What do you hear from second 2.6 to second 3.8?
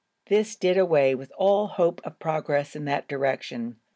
in that direction.